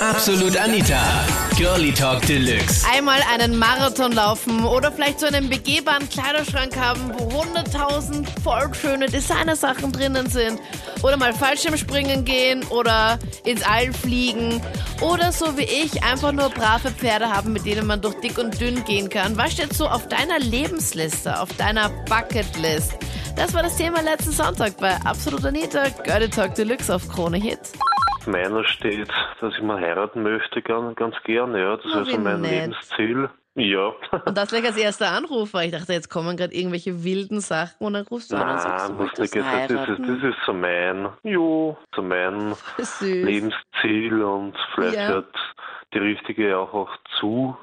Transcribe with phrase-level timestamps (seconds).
[0.00, 0.98] Absolut Anita.
[1.58, 2.86] Girlie Talk Deluxe.
[2.90, 9.06] Einmal einen Marathon laufen oder vielleicht so einen begehbaren Kleiderschrank haben, wo 100.000 voll schöne
[9.10, 10.58] Designersachen drinnen sind.
[11.02, 14.62] Oder mal Fallschirmspringen gehen oder ins All fliegen.
[15.02, 18.58] Oder so wie ich, einfach nur brave Pferde haben, mit denen man durch dick und
[18.58, 19.36] dünn gehen kann.
[19.36, 22.94] Was steht so auf deiner Lebensliste, auf deiner Bucketlist?
[23.36, 27.60] Das war das Thema letzten Sonntag bei Absolut Anita, Girlie Talk Deluxe auf Krone Hit.
[28.26, 29.08] Meiner steht,
[29.40, 31.76] dass ich mal heiraten möchte, ganz, ganz gerne, ja.
[31.76, 32.50] Das Oh, ist also mein nett.
[32.66, 33.30] Lebensziel.
[33.56, 33.92] Ja.
[34.26, 37.84] Und das gleich als erster Anruf, weil ich dachte, jetzt kommen gerade irgendwelche wilden Sachen
[37.84, 40.22] und dann rufst du an und sagst, Nein, du muss nicht, möchtest das ist, das,
[40.30, 42.54] ist so mein, jo, so mein.
[43.00, 45.08] Lebensziel und vielleicht Ja.
[45.08, 45.34] hört
[45.92, 47.56] die richtige auch, auch zu.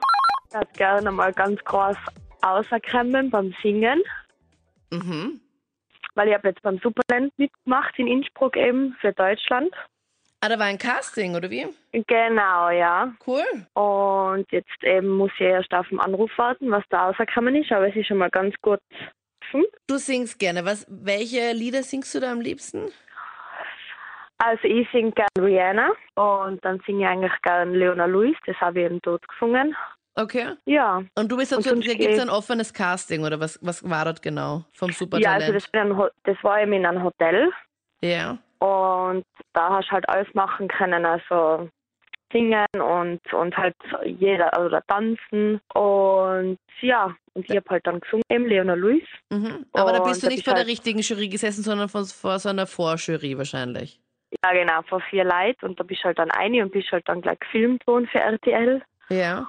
[0.50, 1.96] Ich würde gerne mal ganz groß
[2.42, 4.02] auserkennen beim Singen,
[4.92, 5.40] Mhm.
[6.16, 9.74] weil ich habe jetzt beim Superland mitgemacht in Innsbruck eben für Deutschland.
[10.42, 11.68] Ah, da war ein Casting, oder wie?
[11.92, 13.12] Genau, ja.
[13.26, 13.44] Cool.
[13.74, 17.90] Und jetzt eben muss ich erst auf den Anruf warten, was da rausgekommen ist, aber
[17.90, 18.80] es ist schon mal ganz gut.
[19.52, 19.66] Hm?
[19.88, 20.64] Du singst gerne.
[20.64, 22.92] Was, welche Lieder singst du da am liebsten?
[24.38, 28.80] Also ich singe gerne Rihanna und dann singe ich eigentlich gerne Leona Lewis, das habe
[28.80, 29.76] ich eben dort gesungen.
[30.14, 30.54] Okay.
[30.66, 31.02] Ja.
[31.16, 34.22] Und du bist dazu, da gibt es ein offenes Casting, oder was, was war dort
[34.22, 35.42] genau vom Ja, Supertalent?
[35.42, 37.52] also das, war ein das war eben in einem Hotel
[38.02, 38.38] ja.
[38.60, 41.70] Und da hast du halt alles machen können, also
[42.32, 48.24] singen und, und halt jeder, oder tanzen und ja, und ich habe halt dann gesungen,
[48.30, 49.08] eben Leona Lewis.
[49.32, 49.66] Mhm.
[49.74, 52.50] Aber da bist du nicht vor der halt- richtigen Jury gesessen, sondern vor, vor so
[52.50, 54.00] einer Vorjury wahrscheinlich.
[54.44, 57.08] Ja genau, vor vier Leuten und da bist du halt dann eine und bist halt
[57.08, 58.82] dann gleich gefilmt worden für RTL.
[59.10, 59.48] Ja.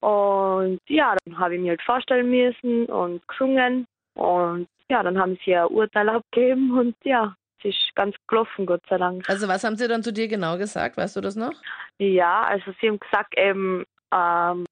[0.00, 3.86] Und ja, dann habe ich mich halt vorstellen müssen und gesungen.
[4.14, 8.98] Und ja, dann haben sie ein Urteil abgegeben und ja, ist ganz gelaufen, Gott sei
[8.98, 9.28] Dank.
[9.28, 10.96] Also was haben sie dann zu dir genau gesagt?
[10.96, 11.52] Weißt du das noch?
[11.98, 14.66] Ja, also sie haben gesagt eben, ähm,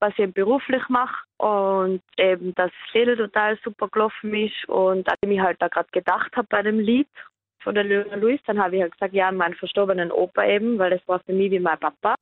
[0.00, 5.08] was ich eben beruflich mache und eben, dass das Lied total super gelaufen ist und
[5.08, 7.08] als ich mich halt da gerade gedacht habe bei dem Lied
[7.60, 10.90] von der Leona Lewis, dann habe ich halt gesagt, ja, meinen verstorbenen Opa eben, weil
[10.90, 12.14] das war für mich wie mein Papa.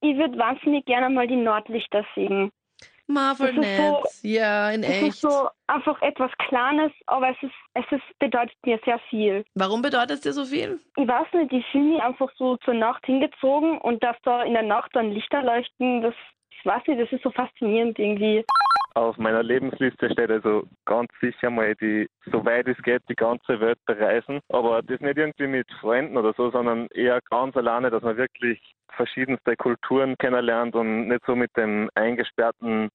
[0.00, 2.50] Ich würde wahnsinnig gerne mal die Nordlichter singen.
[3.10, 3.94] Ma, voll Das ist nett.
[4.02, 5.08] so- ja, in Es echt.
[5.08, 9.44] ist so einfach etwas Kleines, aber es ist, es ist, bedeutet mir sehr viel.
[9.54, 10.78] Warum bedeutet es dir so viel?
[10.96, 14.52] Ich weiß nicht, ich fühle mich einfach so zur Nacht hingezogen und dass da in
[14.52, 16.14] der Nacht dann Lichter leuchten, das,
[16.50, 18.44] ich weiß nicht, das ist so faszinierend irgendwie.
[18.94, 23.78] Auf meiner Lebensliste steht also ganz sicher mal die, soweit es geht, die ganze Welt
[23.86, 24.40] bereisen.
[24.48, 28.60] Aber das nicht irgendwie mit Freunden oder so, sondern eher ganz alleine, dass man wirklich
[28.94, 32.88] verschiedenste Kulturen kennenlernt und nicht so mit dem eingesperrten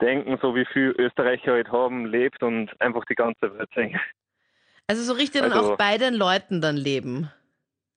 [0.00, 3.98] Denken, so wie viele Österreicher heute haben, lebt und einfach die ganze Welt sehen.
[4.86, 7.30] Also so richtig dann Also- auch bei den Leuten dann leben.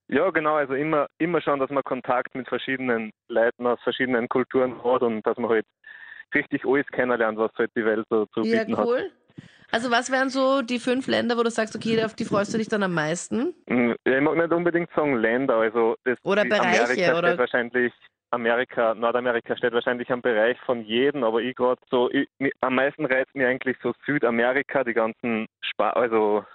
[0.07, 4.83] Ja, genau, also immer, immer schauen, dass man Kontakt mit verschiedenen Leuten aus verschiedenen Kulturen
[4.83, 5.65] hat und dass man halt
[6.35, 8.87] richtig alles kennenlernt, was halt die Welt so zu Ja, bieten hat.
[8.87, 9.09] cool.
[9.71, 12.57] Also was wären so die fünf Länder, wo du sagst, okay, auf die freust du
[12.57, 13.53] dich dann am meisten?
[13.67, 17.27] Mm, Ja, ich mag nicht unbedingt sagen Länder, also das Oder Bereiche, Amerika oder?
[17.29, 17.93] steht wahrscheinlich
[18.31, 22.27] Amerika, Nordamerika steht wahrscheinlich am Bereich von jedem, aber ich gerade so, ich,
[22.61, 26.45] am meisten reizt mir eigentlich so Südamerika, die ganzen Spa also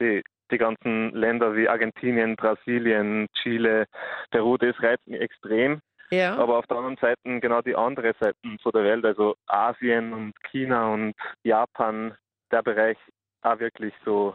[0.00, 3.86] die, die ganzen Länder wie Argentinien, Brasilien, Chile,
[4.30, 5.80] Peru, das reizt mich extrem.
[6.10, 6.36] Ja.
[6.36, 10.32] Aber auf der anderen Seite genau die andere Seiten von der Welt, also Asien und
[10.50, 12.16] China und Japan,
[12.50, 12.98] der Bereich
[13.42, 14.34] auch wirklich so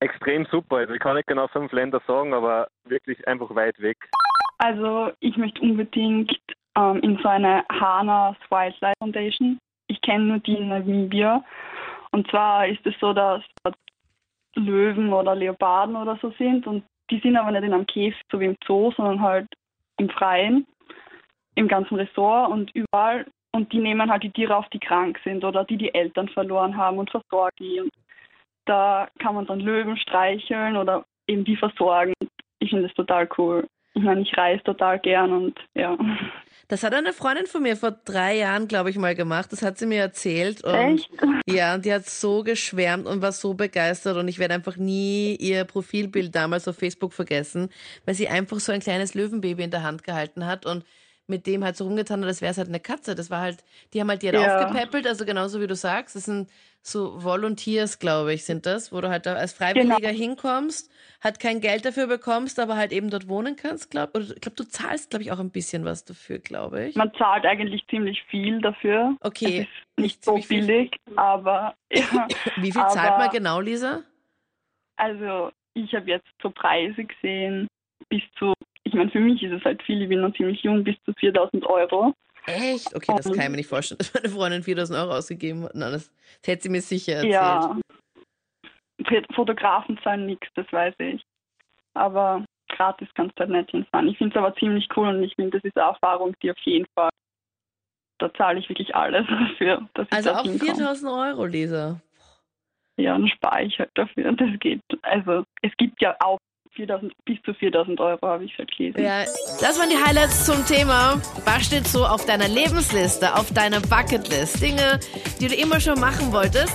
[0.00, 0.76] extrem super.
[0.76, 3.98] Also ich kann nicht genau fünf Länder sagen, aber wirklich einfach weit weg.
[4.58, 6.32] Also ich möchte unbedingt
[6.76, 9.58] ähm, in so eine Hana Wildlife Foundation.
[9.88, 11.42] Ich kenne nur die in Namibia.
[12.12, 13.76] Und zwar ist es so, dass dort
[14.56, 18.38] Löwen oder Leoparden oder so sind und die sind aber nicht in einem Käfig, so
[18.38, 19.48] wie im Zoo, sondern halt
[19.98, 20.66] im Freien,
[21.54, 23.26] im ganzen Ressort und überall.
[23.52, 26.76] Und die nehmen halt die Tiere auf, die krank sind oder die die Eltern verloren
[26.76, 27.80] haben und versorgen die.
[27.80, 27.92] Und
[28.66, 32.14] da kann man dann Löwen streicheln oder eben die versorgen.
[32.60, 33.66] Ich finde das total cool.
[33.94, 35.98] Ich meine, ich reise total gern und ja.
[36.68, 39.50] Das hat eine Freundin von mir vor drei Jahren, glaube ich, mal gemacht.
[39.50, 40.62] Das hat sie mir erzählt.
[40.62, 41.10] Und Echt?
[41.46, 44.16] Ja, und die hat so geschwärmt und war so begeistert.
[44.16, 47.70] Und ich werde einfach nie ihr Profilbild damals auf Facebook vergessen,
[48.06, 50.84] weil sie einfach so ein kleines Löwenbaby in der Hand gehalten hat und
[51.30, 53.14] mit dem halt so rumgetan hat, als wäre es halt eine Katze.
[53.14, 54.58] Das war halt, die haben halt die halt Ja.
[54.66, 56.14] aufgepäppelt, also genauso wie du sagst.
[56.16, 56.50] Das sind
[56.82, 60.18] so Volunteers, glaube ich, sind das, wo du halt da als Freiwilliger Genau.
[60.18, 60.90] hinkommst,
[61.22, 64.30] halt kein Geld dafür bekommst, aber halt eben dort wohnen kannst, glaube ich.
[64.30, 66.96] Ich glaube, du zahlst, glaube ich, auch ein bisschen was dafür, glaube ich.
[66.96, 69.14] Man zahlt eigentlich ziemlich viel dafür.
[69.20, 69.68] Okay,
[69.98, 70.66] nicht so ziemlich viel.
[70.66, 72.26] billig, aber ja.
[72.56, 74.02] Wie viel zahlt man aber- genau, Lisa?
[74.96, 77.66] Also ich habe jetzt so Preise gesehen
[78.08, 78.52] bis zu,
[78.90, 81.12] ich meine, für mich ist es halt viel, ich bin noch ziemlich jung, bis zu
[81.12, 82.12] 4000 Euro.
[82.46, 82.94] Echt?
[82.94, 85.74] Okay, das kann ich mir nicht vorstellen, dass meine Freundin 4000 Euro ausgegeben hat.
[85.76, 86.10] Nein, das,
[86.42, 87.32] das hätte sie mir sicher erzählt.
[87.32, 87.76] Ja,
[89.34, 91.22] Fotografen zahlen nichts, das weiß ich.
[91.94, 94.08] Aber gratis kannst du halt nicht hinfahren.
[94.08, 96.58] Ich finde es aber ziemlich cool und ich finde, das ist eine Erfahrung, die auf
[96.64, 97.10] jeden Fall,
[98.18, 99.88] da zahle ich wirklich alles dafür.
[100.10, 100.74] Also auch hinkomme.
[100.74, 102.00] 4000 Euro, Lisa.
[102.96, 104.32] Ja, dann spare ich halt dafür.
[104.32, 104.80] Das geht.
[105.02, 106.38] Also es gibt ja auch
[106.80, 109.02] 4000, bis zu 4000 Euro, habe ich gelesen.
[109.02, 109.24] Ja,
[109.60, 111.20] das waren die Highlights zum Thema.
[111.44, 114.62] Was steht so auf deiner Lebensliste, auf deiner Bucketlist?
[114.62, 114.98] Dinge,
[115.40, 116.74] die du immer schon machen wolltest.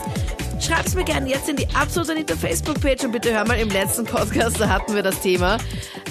[0.62, 4.06] Schreib's mir gerne jetzt in die Absolut Anita Facebook-Page und bitte hör mal im letzten
[4.06, 5.58] Podcast, da hatten wir das Thema.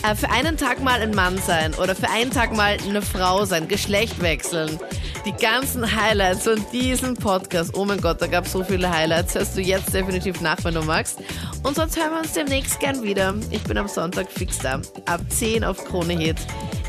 [0.06, 3.44] Äh, für einen Tag mal ein Mann sein oder für einen Tag mal eine Frau
[3.44, 4.79] sein, Geschlecht wechseln.
[5.25, 7.75] Die ganzen Highlights von diesem Podcast.
[7.75, 9.35] Oh mein Gott, da gab es so viele Highlights.
[9.35, 11.19] Hörst du jetzt definitiv nach, wenn du magst.
[11.62, 13.35] Und sonst hören wir uns demnächst gern wieder.
[13.50, 14.81] Ich bin am Sonntag fix da.
[15.06, 16.37] Ab 10 auf Krone Hit.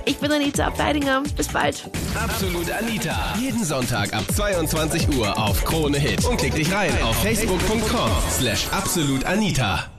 [0.03, 1.23] Ich bin Anita Abteidinger.
[1.37, 1.89] Bis bald.
[2.13, 3.35] Absolut Anita.
[3.39, 6.25] Jeden Sonntag ab 22 Uhr auf Krone Hit.
[6.25, 9.94] Und klick dich rein auf facebook.com slash absolutanita.